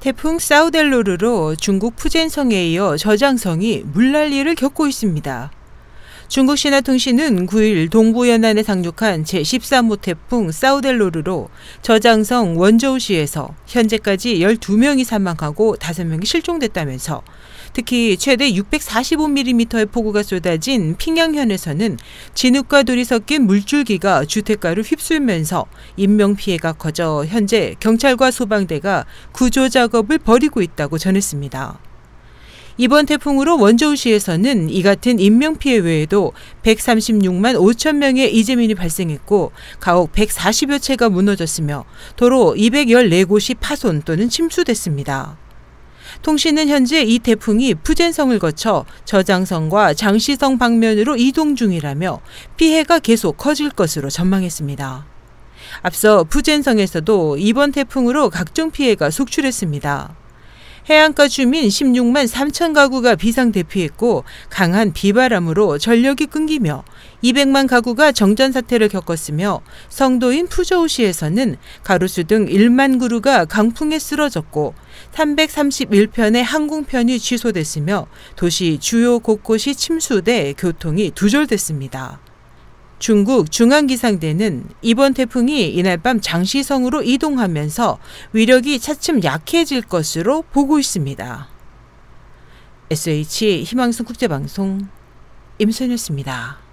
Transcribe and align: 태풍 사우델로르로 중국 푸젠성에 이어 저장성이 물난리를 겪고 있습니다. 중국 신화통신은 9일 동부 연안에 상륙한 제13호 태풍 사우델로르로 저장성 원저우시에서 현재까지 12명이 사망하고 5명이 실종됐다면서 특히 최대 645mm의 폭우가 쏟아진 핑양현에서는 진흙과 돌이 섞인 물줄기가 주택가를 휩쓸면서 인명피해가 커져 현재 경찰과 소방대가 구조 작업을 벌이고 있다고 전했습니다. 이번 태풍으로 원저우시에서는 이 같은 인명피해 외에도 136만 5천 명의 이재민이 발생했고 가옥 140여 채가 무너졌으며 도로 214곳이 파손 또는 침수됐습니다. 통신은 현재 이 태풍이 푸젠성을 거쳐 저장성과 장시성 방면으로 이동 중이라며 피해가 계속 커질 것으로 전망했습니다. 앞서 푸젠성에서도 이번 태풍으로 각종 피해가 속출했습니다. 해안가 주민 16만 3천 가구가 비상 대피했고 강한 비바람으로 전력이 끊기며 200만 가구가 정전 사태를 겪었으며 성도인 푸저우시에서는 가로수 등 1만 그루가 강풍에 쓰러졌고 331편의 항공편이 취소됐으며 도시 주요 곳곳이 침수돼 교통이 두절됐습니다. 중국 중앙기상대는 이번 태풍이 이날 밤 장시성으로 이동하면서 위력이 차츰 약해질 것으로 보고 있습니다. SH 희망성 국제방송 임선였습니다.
태풍 0.00 0.38
사우델로르로 0.38 1.56
중국 1.56 1.96
푸젠성에 1.96 2.68
이어 2.68 2.96
저장성이 2.96 3.82
물난리를 3.84 4.54
겪고 4.54 4.86
있습니다. 4.86 5.50
중국 6.28 6.56
신화통신은 6.56 7.46
9일 7.46 7.90
동부 7.90 8.28
연안에 8.28 8.62
상륙한 8.62 9.24
제13호 9.24 10.00
태풍 10.00 10.52
사우델로르로 10.52 11.48
저장성 11.82 12.60
원저우시에서 12.60 13.56
현재까지 13.66 14.36
12명이 14.36 15.02
사망하고 15.02 15.74
5명이 15.80 16.26
실종됐다면서 16.26 17.22
특히 17.72 18.16
최대 18.16 18.50
645mm의 18.52 19.90
폭우가 19.90 20.22
쏟아진 20.22 20.96
핑양현에서는 20.96 21.98
진흙과 22.34 22.82
돌이 22.84 23.04
섞인 23.04 23.46
물줄기가 23.46 24.24
주택가를 24.24 24.82
휩쓸면서 24.82 25.66
인명피해가 25.96 26.72
커져 26.72 27.24
현재 27.26 27.74
경찰과 27.80 28.30
소방대가 28.30 29.06
구조 29.32 29.68
작업을 29.68 30.18
벌이고 30.18 30.62
있다고 30.62 30.98
전했습니다. 30.98 31.80
이번 32.80 33.06
태풍으로 33.06 33.58
원저우시에서는 33.58 34.70
이 34.70 34.82
같은 34.82 35.18
인명피해 35.18 35.78
외에도 35.78 36.32
136만 36.62 37.56
5천 37.56 37.96
명의 37.96 38.32
이재민이 38.32 38.76
발생했고 38.76 39.50
가옥 39.80 40.12
140여 40.12 40.80
채가 40.80 41.08
무너졌으며 41.08 41.84
도로 42.14 42.54
214곳이 42.56 43.56
파손 43.58 44.02
또는 44.02 44.28
침수됐습니다. 44.28 45.36
통신은 46.22 46.68
현재 46.68 47.02
이 47.02 47.18
태풍이 47.18 47.74
푸젠성을 47.74 48.38
거쳐 48.38 48.84
저장성과 49.04 49.94
장시성 49.94 50.58
방면으로 50.58 51.16
이동 51.16 51.56
중이라며 51.56 52.20
피해가 52.56 52.98
계속 53.00 53.36
커질 53.36 53.70
것으로 53.70 54.10
전망했습니다. 54.10 55.06
앞서 55.82 56.24
푸젠성에서도 56.24 57.36
이번 57.38 57.72
태풍으로 57.72 58.30
각종 58.30 58.70
피해가 58.70 59.10
속출했습니다. 59.10 60.14
해안가 60.88 61.28
주민 61.28 61.68
16만 61.68 62.28
3천 62.28 62.74
가구가 62.74 63.14
비상 63.16 63.52
대피했고 63.52 64.24
강한 64.50 64.92
비바람으로 64.92 65.78
전력이 65.78 66.26
끊기며 66.26 66.84
200만 67.22 67.68
가구가 67.68 68.12
정전 68.12 68.52
사태를 68.52 68.88
겪었으며 68.88 69.60
성도인 69.88 70.48
푸저우시에서는 70.48 71.56
가로수 71.82 72.24
등 72.24 72.46
1만 72.46 73.00
그루가 73.00 73.44
강풍에 73.44 73.98
쓰러졌고 73.98 74.74
331편의 75.12 76.42
항공편이 76.42 77.18
취소됐으며 77.18 78.06
도시 78.36 78.78
주요 78.80 79.18
곳곳이 79.18 79.74
침수돼 79.74 80.54
교통이 80.56 81.10
두절됐습니다. 81.10 82.27
중국 82.98 83.50
중앙기상대는 83.50 84.68
이번 84.82 85.14
태풍이 85.14 85.68
이날 85.68 85.98
밤 85.98 86.20
장시성으로 86.20 87.02
이동하면서 87.02 87.98
위력이 88.32 88.80
차츰 88.80 89.22
약해질 89.22 89.82
것으로 89.82 90.42
보고 90.42 90.78
있습니다. 90.78 91.48
SH 92.90 93.62
희망성 93.64 94.06
국제방송 94.06 94.88
임선였습니다. 95.58 96.67